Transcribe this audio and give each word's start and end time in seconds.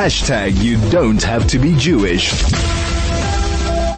Hashtag 0.00 0.62
you 0.62 0.80
don't 0.90 1.22
have 1.24 1.46
to 1.48 1.58
be 1.58 1.76
Jewish. 1.76 2.30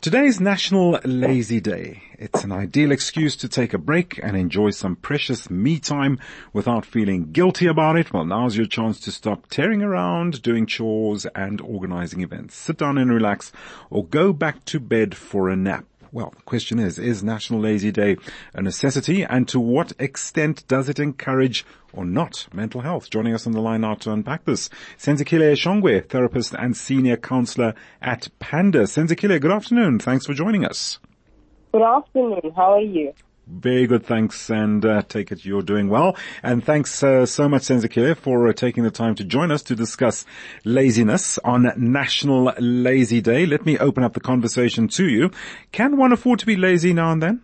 Today 0.00 0.24
is 0.26 0.40
National 0.40 0.98
Lazy 1.04 1.60
Day. 1.60 2.02
It's 2.18 2.42
an 2.42 2.50
ideal 2.50 2.90
excuse 2.90 3.36
to 3.36 3.48
take 3.48 3.72
a 3.72 3.78
break 3.78 4.18
and 4.20 4.36
enjoy 4.36 4.70
some 4.70 4.96
precious 4.96 5.48
me 5.48 5.78
time 5.78 6.18
without 6.52 6.84
feeling 6.84 7.30
guilty 7.30 7.68
about 7.68 7.96
it. 7.96 8.12
Well, 8.12 8.24
now's 8.24 8.56
your 8.56 8.66
chance 8.66 8.98
to 8.98 9.12
stop 9.12 9.46
tearing 9.46 9.80
around, 9.80 10.42
doing 10.42 10.66
chores 10.66 11.24
and 11.36 11.60
organizing 11.60 12.20
events. 12.20 12.56
Sit 12.56 12.78
down 12.78 12.98
and 12.98 13.08
relax 13.08 13.52
or 13.88 14.04
go 14.04 14.32
back 14.32 14.64
to 14.64 14.80
bed 14.80 15.14
for 15.14 15.50
a 15.50 15.54
nap. 15.54 15.84
Well, 16.10 16.34
the 16.36 16.42
question 16.42 16.78
is, 16.78 16.98
is 16.98 17.22
National 17.22 17.60
Lazy 17.60 17.90
Day 17.90 18.16
a 18.52 18.60
necessity 18.60 19.22
and 19.22 19.48
to 19.48 19.58
what 19.58 19.92
extent 19.98 20.66
does 20.68 20.90
it 20.90 20.98
encourage 20.98 21.64
or 21.92 22.04
not 22.04 22.46
mental 22.52 22.80
health? 22.80 23.10
Joining 23.10 23.34
us 23.34 23.46
on 23.46 23.52
the 23.52 23.60
line 23.60 23.82
now 23.82 23.94
to 23.94 24.12
unpack 24.12 24.44
this, 24.44 24.68
Senzekile 24.98 25.52
Shongwe, 25.52 26.08
therapist 26.08 26.54
and 26.54 26.76
senior 26.76 27.16
counselor 27.16 27.74
at 28.00 28.28
Panda. 28.38 28.84
Senzekile, 28.84 29.40
good 29.40 29.52
afternoon. 29.52 29.98
Thanks 29.98 30.26
for 30.26 30.34
joining 30.34 30.64
us. 30.64 30.98
Good 31.72 31.82
afternoon. 31.82 32.52
How 32.54 32.72
are 32.74 32.80
you? 32.80 33.12
Very 33.46 33.86
good, 33.86 34.06
thanks, 34.06 34.50
and 34.50 34.84
uh, 34.84 35.02
take 35.02 35.32
it 35.32 35.44
you're 35.44 35.62
doing 35.62 35.88
well. 35.88 36.16
And 36.42 36.64
thanks 36.64 37.02
uh, 37.02 37.26
so 37.26 37.48
much, 37.48 37.62
Senzekile, 37.62 38.16
for 38.16 38.48
uh, 38.48 38.52
taking 38.52 38.84
the 38.84 38.90
time 38.90 39.14
to 39.16 39.24
join 39.24 39.50
us 39.50 39.62
to 39.64 39.74
discuss 39.74 40.24
laziness 40.64 41.38
on 41.38 41.72
National 41.76 42.54
Lazy 42.58 43.20
Day. 43.20 43.44
Let 43.44 43.66
me 43.66 43.78
open 43.78 44.04
up 44.04 44.14
the 44.14 44.20
conversation 44.20 44.86
to 44.88 45.08
you. 45.08 45.30
Can 45.72 45.96
one 45.96 46.12
afford 46.12 46.38
to 46.38 46.46
be 46.46 46.56
lazy 46.56 46.92
now 46.92 47.10
and 47.10 47.22
then? 47.22 47.42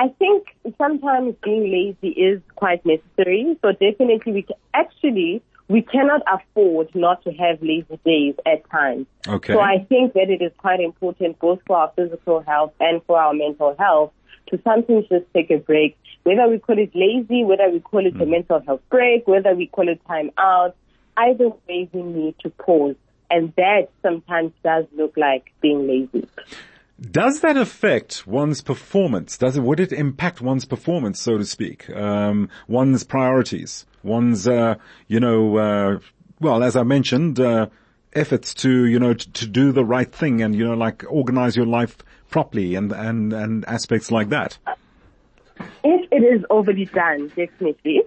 I 0.00 0.08
think 0.18 0.46
sometimes 0.78 1.34
being 1.44 1.70
lazy 1.70 2.18
is 2.18 2.40
quite 2.56 2.84
necessary. 2.86 3.58
So 3.60 3.72
definitely 3.72 4.32
we 4.32 4.42
can, 4.42 4.56
actually, 4.72 5.42
we 5.68 5.82
cannot 5.82 6.22
afford 6.32 6.88
not 6.94 7.22
to 7.24 7.32
have 7.32 7.60
lazy 7.60 8.00
days 8.02 8.34
at 8.46 8.68
times. 8.70 9.06
Okay. 9.28 9.52
So 9.52 9.60
I 9.60 9.84
think 9.90 10.14
that 10.14 10.30
it 10.30 10.40
is 10.40 10.52
quite 10.56 10.80
important 10.80 11.38
both 11.38 11.58
for 11.66 11.76
our 11.76 11.92
physical 11.94 12.40
health 12.40 12.72
and 12.80 13.02
for 13.04 13.20
our 13.20 13.34
mental 13.34 13.76
health 13.78 14.12
to 14.48 14.58
sometimes 14.64 15.06
just 15.10 15.26
take 15.34 15.50
a 15.50 15.58
break. 15.58 15.98
Whether 16.22 16.48
we 16.48 16.58
call 16.58 16.78
it 16.78 16.92
lazy, 16.94 17.44
whether 17.44 17.68
we 17.68 17.80
call 17.80 18.06
it 18.06 18.16
a 18.16 18.24
mm. 18.24 18.30
mental 18.30 18.60
health 18.60 18.80
break, 18.88 19.28
whether 19.28 19.54
we 19.54 19.66
call 19.66 19.90
it 19.90 20.00
time 20.06 20.30
out, 20.38 20.76
either 21.18 21.50
way 21.68 21.90
we 21.92 22.02
need 22.02 22.36
to 22.40 22.48
pause. 22.48 22.96
And 23.30 23.52
that 23.56 23.90
sometimes 24.00 24.52
does 24.64 24.86
look 24.96 25.14
like 25.18 25.52
being 25.60 25.86
lazy. 25.86 26.26
Does 27.00 27.40
that 27.40 27.56
affect 27.56 28.26
one's 28.26 28.60
performance? 28.60 29.38
Does 29.38 29.56
it, 29.56 29.62
would 29.62 29.80
it 29.80 29.92
impact 29.92 30.40
one's 30.40 30.66
performance, 30.66 31.20
so 31.20 31.38
to 31.38 31.46
speak? 31.46 31.88
Um, 31.90 32.50
one's 32.68 33.04
priorities, 33.04 33.86
one's, 34.02 34.46
uh, 34.46 34.74
you 35.08 35.18
know, 35.18 35.56
uh, 35.56 35.98
well, 36.40 36.62
as 36.62 36.76
I 36.76 36.82
mentioned, 36.82 37.40
uh, 37.40 37.68
efforts 38.12 38.52
to, 38.54 38.84
you 38.84 38.98
know, 38.98 39.14
to, 39.14 39.32
to 39.32 39.46
do 39.46 39.72
the 39.72 39.84
right 39.84 40.12
thing 40.12 40.42
and, 40.42 40.54
you 40.54 40.64
know, 40.66 40.74
like 40.74 41.04
organize 41.08 41.56
your 41.56 41.66
life 41.66 41.96
properly 42.28 42.74
and, 42.74 42.92
and, 42.92 43.32
and 43.32 43.64
aspects 43.66 44.10
like 44.10 44.28
that. 44.28 44.58
If 45.82 46.08
it 46.12 46.22
is 46.22 46.44
overly 46.50 46.84
done, 46.86 47.28
definitely. 47.28 48.02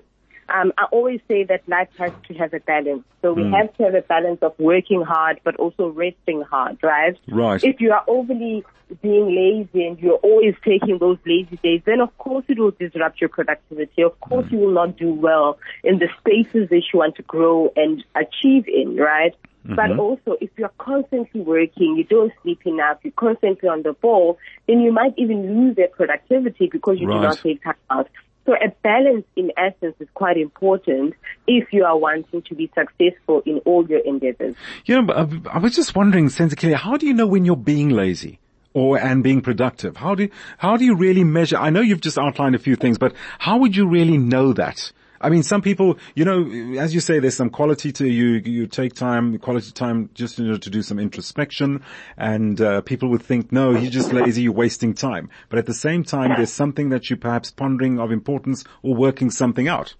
Um, 0.54 0.72
I 0.78 0.86
always 0.92 1.20
say 1.28 1.44
that 1.46 1.68
life 1.68 1.90
has 1.98 2.12
to 2.28 2.34
have 2.36 2.54
a 2.54 2.60
balance. 2.60 3.04
So 3.22 3.34
we 3.34 3.44
hmm. 3.44 3.54
have 3.54 3.74
to 3.78 3.84
have 3.84 3.96
a 3.96 4.02
balance 4.02 4.40
of 4.44 4.54
working 4.60 5.02
hard, 5.02 5.40
but 5.44 5.56
also 5.56 5.90
resting 5.90 6.44
hard, 6.44 6.78
right? 6.84 7.18
Right. 7.28 7.64
If 7.64 7.82
you 7.82 7.92
are 7.92 8.04
overly 8.08 8.64
being 9.02 9.36
lazy 9.36 9.88
and 9.88 9.98
you're 10.00 10.18
always 10.18 10.54
taking 10.64 11.00
those 11.00 11.18
lazy 11.26 11.58
days, 11.64 11.82
then 11.86 12.02
of 12.02 12.16
course 12.20 12.46
it 12.48 12.60
will 12.60 12.72
disrupt 12.72 13.20
your 13.20 13.30
productivity. 13.30 14.04
Of 14.04 14.20
course 14.20 14.46
hmm. 14.48 14.56
you 14.56 14.62
will 14.62 14.74
not 14.74 14.98
do 14.98 15.12
well 15.12 15.58
in 15.84 15.98
the 15.98 16.10
spaces 16.20 16.70
that 16.70 16.84
you 16.94 17.00
want 17.00 17.16
to 17.16 17.24
grow 17.24 17.74
and 17.76 18.04
achieve 18.16 18.68
in, 18.68 18.96
right? 18.98 19.34
But 19.66 19.92
mm-hmm. 19.92 20.00
also, 20.00 20.36
if 20.42 20.50
you're 20.58 20.74
constantly 20.78 21.40
working, 21.40 21.96
you 21.96 22.04
don't 22.04 22.34
sleep 22.42 22.60
enough, 22.66 22.98
you're 23.02 23.14
constantly 23.14 23.70
on 23.70 23.82
the 23.84 23.94
ball, 23.94 24.38
then 24.68 24.82
you 24.82 24.92
might 24.92 25.14
even 25.18 25.56
lose 25.56 25.78
that 25.78 25.94
productivity 25.94 26.68
because 26.70 27.00
you 27.00 27.08
Right. 27.08 27.16
do 27.16 27.22
not 27.22 27.38
take 27.38 27.64
time 27.64 27.76
out. 27.90 28.10
So 28.46 28.54
a 28.54 28.70
balance 28.84 29.26
in 29.36 29.52
essence 29.58 29.96
is 30.00 30.08
quite 30.14 30.38
important 30.38 31.14
if 31.48 31.72
you 31.72 31.86
are 31.86 31.98
wanting 31.98 32.42
to 32.42 32.56
be 32.56 32.70
successful 32.76 33.42
in 33.46 33.60
all 33.60 33.88
your 33.88 34.00
endeavors. 34.00 34.56
You 34.86 35.02
know, 35.02 35.42
I 35.50 35.60
was 35.60 35.76
just 35.76 35.96
wondering, 35.96 36.30
Sensei, 36.30 36.74
how 36.74 36.98
do 36.98 37.08
you 37.08 37.14
know 37.14 37.28
when 37.28 37.46
you're 37.46 37.56
being 37.56 37.90
lazy? 37.90 38.40
Or, 38.76 38.98
and 38.98 39.24
being 39.24 39.42
productive? 39.42 39.98
How 39.98 40.16
do, 40.16 40.30
how 40.58 40.78
do 40.78 40.84
you 40.84 40.96
really 40.96 41.24
measure? 41.24 41.58
I 41.58 41.70
know 41.70 41.82
you've 41.82 42.02
just 42.02 42.18
outlined 42.18 42.56
a 42.56 42.60
few 42.60 42.76
things, 42.76 42.98
but 42.98 43.14
how 43.38 43.60
would 43.60 43.76
you 43.76 43.88
really 43.88 44.18
know 44.18 44.52
that? 44.54 44.92
I 45.24 45.30
mean, 45.30 45.42
some 45.42 45.62
people, 45.62 45.98
you 46.16 46.26
know, 46.26 46.78
as 46.78 46.94
you 46.94 47.00
say, 47.00 47.20
there's 47.20 47.38
some 47.38 47.50
quality 47.50 47.94
to 47.94 48.08
you. 48.08 48.42
You 48.44 48.68
take 48.68 48.94
time, 48.94 49.40
quality 49.40 49.72
time, 49.72 50.10
just 50.14 50.38
you 50.38 50.46
know, 50.46 50.58
to 50.58 50.70
do 50.70 50.82
some 50.82 51.00
introspection, 51.00 51.82
and 52.18 52.60
uh, 52.60 52.82
people 52.82 53.08
would 53.10 53.22
think, 53.24 53.50
no, 53.52 53.72
you're 53.72 53.90
just 53.90 54.12
lazy, 54.12 54.42
you're 54.42 54.52
wasting 54.52 54.94
time. 54.94 55.30
But 55.48 55.60
at 55.60 55.66
the 55.66 55.74
same 55.74 56.04
time, 56.04 56.34
there's 56.36 56.52
something 56.52 56.90
that 56.90 57.10
you're 57.10 57.18
perhaps 57.18 57.52
pondering 57.52 58.00
of 58.00 58.12
importance 58.12 58.66
or 58.82 58.96
working 58.96 59.32
something 59.32 59.70
out. 59.70 59.96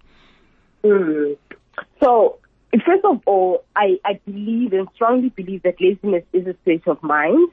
Mm. 0.84 1.38
So, 2.02 2.38
first 2.84 3.04
of 3.04 3.22
all, 3.24 3.64
I, 3.74 3.98
I 4.04 4.20
believe 4.26 4.74
and 4.74 4.88
strongly 4.94 5.30
believe 5.30 5.62
that 5.62 5.80
laziness 5.80 6.24
is 6.34 6.46
a 6.46 6.54
state 6.62 6.86
of 6.86 7.02
mind. 7.02 7.48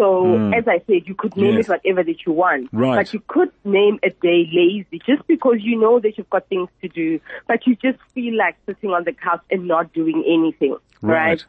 So, 0.00 0.24
hmm. 0.24 0.54
as 0.54 0.66
I 0.66 0.78
said, 0.86 1.02
you 1.06 1.14
could 1.14 1.36
name 1.36 1.56
Yes. 1.56 1.66
it 1.66 1.68
whatever 1.68 2.02
that 2.02 2.24
you 2.24 2.32
want. 2.32 2.70
Right. 2.72 2.96
But 2.96 3.12
you 3.12 3.20
could 3.26 3.52
name 3.64 3.98
a 4.02 4.08
day 4.08 4.48
lazy 4.50 4.98
just 5.06 5.26
because 5.26 5.58
you 5.60 5.78
know 5.78 6.00
that 6.00 6.16
you've 6.16 6.30
got 6.30 6.48
things 6.48 6.70
to 6.80 6.88
do, 6.88 7.20
but 7.46 7.66
you 7.66 7.76
just 7.76 7.98
feel 8.14 8.34
like 8.34 8.56
sitting 8.64 8.90
on 8.90 9.04
the 9.04 9.12
couch 9.12 9.42
and 9.50 9.68
not 9.68 9.92
doing 9.92 10.24
anything. 10.26 10.78
Right. 11.02 11.44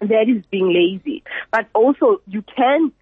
That 0.00 0.28
is 0.28 0.44
being 0.50 0.70
lazy. 0.70 1.22
But 1.50 1.66
also, 1.72 2.20
you 2.26 2.42
can 2.42 2.92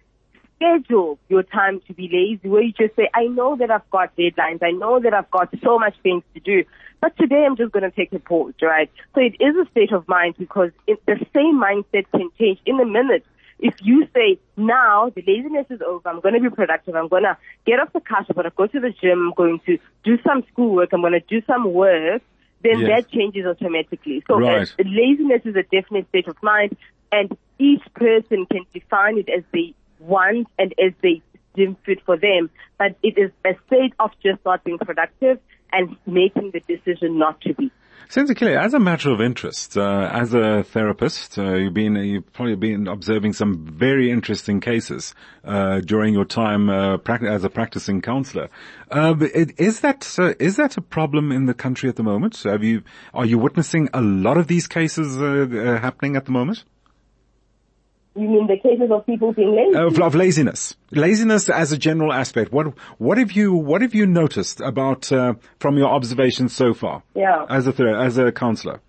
schedule 0.55 1.19
your 1.27 1.43
time 1.43 1.81
to 1.87 1.93
be 1.93 2.07
lazy 2.07 2.47
where 2.47 2.61
you 2.61 2.71
just 2.71 2.95
say, 2.95 3.09
I 3.13 3.25
know 3.25 3.57
that 3.57 3.69
I've 3.69 3.89
got 3.89 4.15
deadlines. 4.15 4.63
I 4.63 4.71
know 4.71 5.01
that 5.01 5.13
I've 5.13 5.29
got 5.31 5.53
so 5.61 5.77
much 5.77 5.95
things 6.01 6.23
to 6.33 6.39
do. 6.39 6.63
But 7.01 7.15
today 7.17 7.45
I'm 7.45 7.57
just 7.57 7.73
going 7.73 7.83
to 7.83 7.91
take 7.91 8.13
a 8.13 8.19
pause, 8.19 8.53
right? 8.61 8.89
So 9.13 9.21
it 9.21 9.35
is 9.39 9.53
a 9.55 9.69
state 9.71 9.91
of 9.91 10.07
mind 10.07 10.35
because 10.39 10.71
it, 10.87 11.05
the 11.05 11.17
same 11.35 11.61
mindset 11.61 12.05
can 12.11 12.29
change 12.39 12.59
in 12.65 12.79
a 12.79 12.85
minute. 12.85 13.25
If 13.59 13.73
you 13.81 14.07
say, 14.13 14.39
now 14.55 15.11
the 15.15 15.23
laziness 15.25 15.65
is 15.69 15.81
over, 15.81 16.07
I'm 16.07 16.19
going 16.19 16.35
to 16.35 16.41
be 16.49 16.55
productive, 16.55 16.95
I'm 16.95 17.07
going 17.07 17.23
to 17.23 17.37
get 17.65 17.79
off 17.79 17.91
the 17.93 18.01
couch, 18.01 18.25
I'm 18.29 18.35
going 18.35 18.45
to 18.45 18.53
go 18.55 18.67
to 18.67 18.79
the 18.79 18.91
gym, 19.01 19.27
I'm 19.27 19.33
going 19.35 19.59
to 19.65 19.77
do 20.03 20.17
some 20.23 20.43
schoolwork, 20.51 20.89
I'm 20.93 21.01
going 21.01 21.13
to 21.13 21.21
do 21.21 21.41
some 21.47 21.73
work, 21.73 22.21
then 22.61 22.81
Yes. 22.81 23.03
that 23.03 23.11
changes 23.11 23.45
automatically. 23.45 24.23
So 24.27 24.39
Right. 24.39 24.67
uh, 24.79 24.83
laziness 24.85 25.41
is 25.45 25.55
a 25.55 25.63
definite 25.63 26.07
state 26.09 26.27
of 26.27 26.37
mind 26.43 26.77
and 27.11 27.35
each 27.57 27.83
person 27.95 28.45
can 28.45 28.65
define 28.73 29.17
it 29.17 29.29
as 29.29 29.43
they 29.53 29.73
want 29.99 30.47
and 30.59 30.73
as 30.77 30.93
they 31.01 31.21
deem 31.55 31.75
fit 31.85 32.01
for 32.05 32.17
them. 32.17 32.49
But 32.77 32.95
it 33.01 33.17
is 33.17 33.31
a 33.43 33.55
state 33.65 33.93
of 33.99 34.11
just 34.21 34.43
not 34.45 34.63
being 34.63 34.77
productive 34.77 35.39
and 35.71 35.97
making 36.05 36.51
the 36.51 36.59
decision 36.61 37.17
not 37.17 37.41
to 37.41 37.53
be. 37.53 37.71
Senzekile, 38.09 38.57
as 38.57 38.73
a 38.73 38.79
matter 38.79 39.11
of 39.11 39.19
interest, 39.19 39.77
uh, 39.77 40.09
as 40.13 40.33
a 40.33 40.63
therapist, 40.63 41.37
uh, 41.37 41.55
you've 41.55 41.73
been 41.73 41.95
you've 41.97 42.31
probably 42.31 42.55
been 42.55 42.87
observing 42.87 43.33
some 43.33 43.65
very 43.65 44.09
interesting 44.09 44.61
cases 44.61 45.13
uh, 45.43 45.81
during 45.81 46.13
your 46.13 46.23
time 46.23 46.69
uh, 46.69 46.97
prac- 46.97 47.23
as 47.23 47.43
a 47.43 47.49
practicing 47.49 48.01
counselor. 48.01 48.49
But 48.89 49.23
it- 49.35 49.59
is 49.59 49.81
that 49.81 50.15
uh, 50.17 50.33
is 50.39 50.55
that 50.55 50.77
a 50.77 50.81
problem 50.81 51.33
in 51.33 51.47
the 51.47 51.53
country 51.53 51.89
at 51.89 51.97
the 51.97 52.03
moment? 52.03 52.41
Have 52.43 52.63
you 52.63 52.81
are 53.13 53.25
you 53.25 53.37
witnessing 53.37 53.89
a 53.93 54.01
lot 54.01 54.37
of 54.37 54.47
these 54.47 54.67
cases 54.67 55.17
uh, 55.17 55.77
happening 55.81 56.15
at 56.15 56.23
the 56.25 56.31
moment 56.31 56.63
You 58.17 58.27
mean 58.27 58.47
the 58.47 58.57
cases 58.57 58.89
of 58.91 59.05
people 59.05 59.31
being 59.33 59.55
lazy? 59.55 59.77
of, 59.77 59.99
of 59.99 60.15
laziness? 60.15 60.75
Laziness 60.91 61.49
as 61.49 61.71
a 61.71 61.77
general 61.77 62.11
aspect. 62.11 62.51
What 62.51 62.73
what 62.97 63.17
have 63.17 63.31
you 63.33 63.53
what 63.53 63.81
have 63.81 63.93
you 63.93 64.05
noticed 64.07 64.59
about 64.61 65.11
uh, 65.11 65.35
from 65.59 65.77
your 65.77 65.87
observations 65.89 66.55
so 66.55 66.73
far 66.73 67.03
yeah. 67.15 67.45
as 67.49 67.67
a 67.67 67.71
ther- 67.71 67.95
as 67.95 68.17
a 68.17 68.31
counselor? 68.31 68.81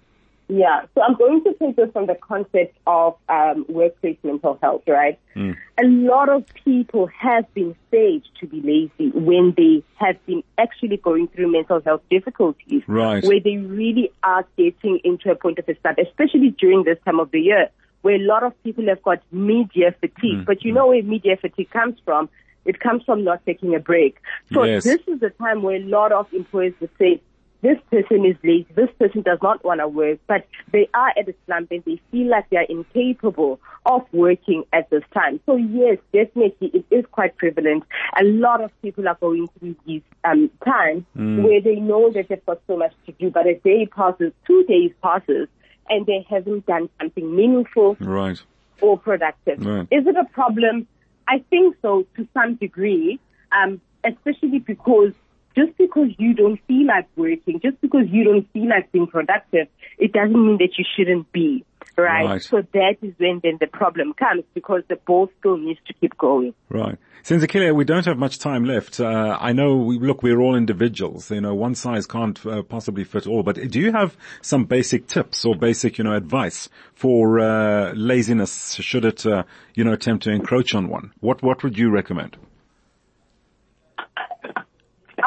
Yeah, 0.51 0.87
so 0.95 1.03
I'm 1.03 1.15
going 1.15 1.45
to 1.45 1.53
take 1.59 1.77
this 1.77 1.91
from 1.93 2.07
the 2.07 2.15
concept 2.15 2.75
of 2.87 3.17
um, 3.29 3.67
workplace 3.69 4.17
mental 4.23 4.59
health, 4.63 4.81
right? 4.87 5.19
A 5.37 5.85
lot 5.85 6.31
of 6.31 6.43
people 6.65 7.07
have 7.09 7.45
been 7.53 7.77
staged 7.89 8.31
to 8.41 8.47
be 8.47 8.63
lazy 8.63 9.11
when 9.15 9.53
they 9.59 9.85
have 9.97 10.17
been 10.25 10.43
actually 10.57 10.97
going 10.97 11.29
through 11.29 11.53
mental 11.53 11.83
health 11.83 12.01
difficulties, 12.09 12.83
Right. 12.87 13.23
where 13.25 13.41
they 13.41 13.59
really 13.59 14.11
are 14.23 14.47
getting 14.57 15.01
into 15.05 15.31
a 15.31 15.35
point 15.35 15.59
of 15.59 15.69
a 15.69 15.79
start, 15.81 15.99
especially 15.99 16.57
during 16.59 16.83
this 16.83 16.97
time 17.05 17.21
of 17.21 17.31
the 17.31 17.41
year, 17.41 17.69
where 18.03 18.17
a 18.17 18.25
lot 18.25 18.43
of 18.43 18.53
people 18.63 18.87
have 18.89 19.03
got 19.03 19.23
media 19.33 19.95
fatigue. 20.01 20.41
Mm, 20.41 20.47
but 20.47 20.65
you 20.65 20.73
mm. 20.73 20.77
know 20.77 20.87
where 20.89 21.03
media 21.03 21.37
fatigue 21.37 21.71
comes 21.71 21.99
from? 22.05 22.29
It 22.65 22.81
comes 22.81 23.03
from 23.05 23.25
not 23.25 23.45
taking 23.47 23.75
a 23.75 23.81
break. 23.81 24.17
So 24.53 24.65
Yes. 24.65 24.85
this 24.85 25.01
is 25.07 25.21
the 25.21 25.31
time 25.31 25.63
where 25.63 25.77
a 25.77 25.85
lot 25.85 26.13
of 26.13 26.33
employers 26.33 26.75
would 26.81 26.91
say, 26.99 27.21
this 27.61 27.79
person 27.91 28.25
is 28.25 28.37
late, 28.45 28.73
this 28.77 28.91
person 28.99 29.23
does 29.23 29.39
not 29.43 29.65
want 29.65 29.81
to 29.81 29.89
work, 29.89 30.21
but 30.27 30.47
they 30.71 30.89
are 30.95 31.09
at 31.19 31.29
a 31.29 31.35
slump 31.47 31.71
and 31.73 31.83
they 31.85 32.01
feel 32.11 32.29
like 32.29 32.49
they 32.51 32.57
are 32.57 32.67
incapable 32.69 33.59
of 33.85 34.03
working 34.13 34.65
at 34.73 34.89
this 34.91 35.03
time. 35.13 35.41
So 35.47 35.57
yes, 35.57 35.99
definitely 36.13 36.71
it 36.73 36.85
is 36.91 37.05
quite 37.11 37.37
prevalent. 37.37 37.85
A 38.21 38.25
lot 38.25 38.63
of 38.63 38.71
people 38.81 39.09
are 39.09 39.17
going 39.21 39.49
through 39.59 39.75
these 39.87 40.03
um, 40.25 40.51
times 40.65 41.05
mm. 41.17 41.43
where 41.43 41.61
they 41.61 41.77
know 41.77 42.13
that 42.13 42.29
they've 42.29 42.47
got 42.47 42.61
so 42.67 42.77
much 42.77 42.93
to 43.07 43.13
do, 43.13 43.31
but 43.31 43.47
a 43.47 43.55
day 43.55 43.87
passes, 43.87 44.33
two 44.47 44.63
days 44.65 44.93
passes, 45.03 45.49
and 45.91 46.07
they 46.07 46.27
haven't 46.29 46.67
done 46.67 46.89
something 47.01 47.35
meaningful 47.35 47.97
Right. 48.01 48.41
or 48.81 48.99
productive. 48.99 49.65
Right. 49.65 49.89
Is 49.91 50.07
it 50.07 50.17
a 50.17 50.25
problem? 50.25 50.87
I 51.27 51.41
think 51.51 51.77
so 51.83 52.07
to 52.17 52.27
some 52.35 52.55
degree, 52.55 53.19
um, 53.53 53.81
especially 54.05 54.61
because 54.61 55.13
just 55.57 55.77
because 55.77 56.11
you 56.19 56.35
don't 56.35 56.61
feel 56.69 56.87
like 56.87 57.07
working, 57.17 57.61
just 57.61 57.81
because 57.81 58.07
you 58.11 58.25
don't 58.25 58.51
feel 58.53 58.69
like 58.69 58.91
being 58.93 59.09
productive, 59.09 59.67
it 59.99 60.13
doesn't 60.13 60.47
mean 60.47 60.59
that 60.59 60.79
you 60.79 60.85
shouldn't 60.97 61.31
be. 61.33 61.65
Right? 61.99 62.25
Right. 62.25 62.43
So 62.43 62.63
that 62.73 62.97
is 63.03 63.13
when 63.19 63.41
then 63.43 63.59
the 63.61 63.67
problem 63.67 64.15
comes 64.15 64.45
because 64.55 64.83
the 64.89 64.97
ball 64.97 65.29
still 65.41 65.57
needs 65.57 65.81
to 65.89 65.95
keep 65.95 66.17
going. 66.17 66.55
Right. 66.69 66.97
since 67.25 67.45
Senzekile, 67.45 67.75
we 67.75 67.85
don't 67.85 68.07
have 68.07 68.17
much 68.17 68.39
time 68.39 68.65
left. 68.65 69.01
Uh, 69.01 69.37
I 69.41 69.53
know, 69.53 69.77
we, 69.77 69.99
look, 69.99 70.23
we're 70.23 70.41
all 70.41 70.55
individuals. 70.55 71.29
You 71.31 71.41
know, 71.41 71.57
one 71.57 71.75
size 71.75 72.07
can't 72.07 72.45
uh, 72.47 72.63
possibly 72.63 73.03
fit 73.03 73.27
all. 73.27 73.43
But 73.43 73.57
do 73.69 73.81
you 73.81 73.91
have 73.91 74.17
some 74.43 74.65
basic 74.65 75.09
tips 75.09 75.45
or 75.45 75.57
basic, 75.57 75.99
you 75.99 76.05
know, 76.05 76.15
advice 76.15 76.69
for 76.95 77.41
uh, 77.41 77.93
laziness 77.95 78.75
should 78.75 79.05
it, 79.05 79.27
uh, 79.27 79.43
you 79.75 79.83
know, 79.83 79.93
attempt 79.93 80.23
to 80.25 80.31
encroach 80.31 80.77
on 80.77 80.89
one? 80.89 81.13
What 81.19 81.43
What 81.43 81.65
would 81.65 81.77
you 81.77 81.91
recommend? 81.91 82.37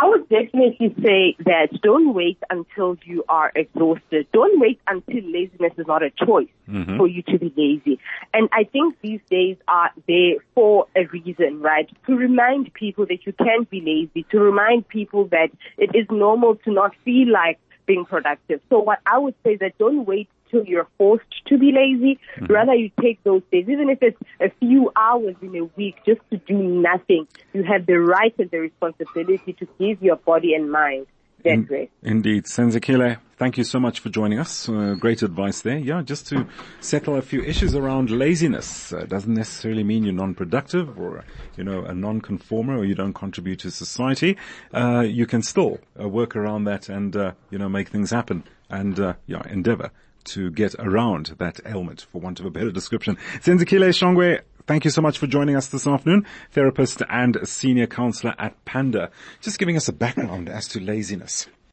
I 0.02 0.08
would 0.08 0.28
definitely 0.30 0.96
say 1.04 1.36
that 1.46 1.68
don't 1.84 2.16
wait 2.16 2.40
until 2.50 2.98
you 3.06 3.24
are 3.30 3.52
exhausted. 3.56 4.26
Don't 4.34 4.60
wait 4.60 4.80
until 4.88 5.22
laziness 5.32 5.74
is 5.78 5.86
not 5.86 6.02
a 6.02 6.10
choice 6.10 6.48
mm-hmm. 6.68 6.98
for 6.98 7.08
you 7.08 7.22
to 7.22 7.38
be 7.38 7.54
lazy. 7.56 8.00
And 8.34 8.50
I 8.52 8.64
think 8.64 8.96
these 9.04 9.20
days 9.30 9.58
are 9.68 9.92
there 10.08 10.38
for 10.56 10.88
a 10.96 11.06
reason, 11.06 11.62
right? 11.62 11.88
To 12.08 12.16
remind 12.16 12.74
people 12.74 13.06
that 13.10 13.28
you 13.28 13.34
can 13.34 13.68
be 13.70 13.80
lazy, 13.80 14.26
to 14.32 14.40
remind 14.40 14.88
people 14.88 15.26
that 15.28 15.52
it 15.78 15.92
is 15.94 16.08
normal 16.10 16.56
to 16.66 16.72
not 16.72 16.96
feel 17.06 17.32
like 17.32 17.60
being 17.86 18.06
productive. 18.06 18.60
So 18.70 18.80
what 18.80 19.02
I 19.06 19.20
would 19.20 19.36
say 19.44 19.52
is 19.52 19.60
that 19.60 19.78
don't 19.78 20.08
wait 20.08 20.30
till 20.52 20.66
you're 20.66 20.88
forced 20.98 21.26
to 21.48 21.58
be 21.58 21.72
lazy. 21.72 22.20
Rather 22.50 22.76
you 22.76 22.92
take 23.02 23.24
those 23.24 23.42
days, 23.52 23.68
even 23.70 23.90
if 23.90 24.00
it's 24.02 24.22
a 24.40 24.52
few 24.60 24.92
hours 24.96 25.36
in 25.42 25.56
a 25.56 25.64
week 25.78 25.96
just 26.06 26.22
to 26.32 26.38
do 26.38 26.58
nothing. 26.58 27.28
You 27.54 27.64
have 27.64 27.86
the 27.86 27.96
right 28.00 28.34
and 28.38 28.52
the 28.52 28.60
responsibility 28.60 29.54
to 29.54 29.68
give 29.80 30.04
your 30.04 30.18
body 30.18 30.54
and 30.54 30.72
mind 30.72 31.08
that 31.44 31.54
In- 31.54 31.68
rest. 31.70 31.92
Indeed. 32.04 32.44
Senzekile, 32.46 33.18
thank 33.38 33.58
you 33.58 33.64
so 33.64 33.80
much 33.80 34.00
for 34.00 34.10
joining 34.10 34.38
us. 34.38 34.70
Uh, 34.70 34.96
great 35.00 35.24
advice 35.24 35.62
there. 35.62 35.78
Yeah, 35.78 36.04
just 36.04 36.28
to 36.28 36.48
settle 36.80 37.16
a 37.16 37.22
few 37.22 37.42
issues 37.42 37.74
around 37.74 38.12
laziness. 38.12 38.94
Uh, 38.94 39.06
doesn't 39.06 39.34
necessarily 39.34 39.84
mean 39.84 40.04
you're 40.04 40.14
non-productive 40.14 41.00
or, 41.00 41.24
you 41.58 41.64
know, 41.64 41.84
a 41.84 41.96
non-conformer 41.96 42.78
or 42.78 42.86
you 42.86 42.94
don't 42.94 43.14
contribute 43.14 43.60
to 43.60 43.72
society. 43.72 44.38
Uh, 44.74 45.00
you 45.00 45.26
can 45.26 45.42
still 45.42 45.80
uh, 46.00 46.08
work 46.08 46.36
around 46.36 46.66
that 46.66 46.90
and, 46.90 47.16
uh, 47.16 47.32
you 47.50 47.58
know, 47.58 47.70
make 47.70 47.90
things 47.90 48.12
happen 48.12 48.44
and, 48.70 49.00
uh, 49.00 49.14
yeah, 49.26 49.42
endeavor 49.50 49.90
to 50.26 50.52
get 50.52 50.76
around 50.80 51.36
that 51.38 51.60
ailment, 51.66 52.08
for 52.12 52.22
want 52.22 52.40
of 52.40 52.46
a 52.46 52.52
better 52.52 52.72
description. 52.72 53.18
Senzekile 53.40 53.90
Shongwe, 53.90 54.42
thank 54.68 54.86
you 54.86 54.92
so 54.92 55.02
much 55.02 55.18
for 55.18 55.28
joining 55.28 55.56
us 55.56 55.68
this 55.68 55.88
afternoon. 55.88 56.26
Therapist 56.52 57.02
and 57.10 57.38
senior 57.48 57.88
counselor 57.88 58.36
at 58.40 58.64
Panda. 58.66 59.12
Just 59.42 59.60
giving 59.60 59.78
us 59.78 59.88
a 59.88 59.94
background 59.94 60.50
as 60.50 60.68
to 60.70 60.80
laziness. 60.80 61.48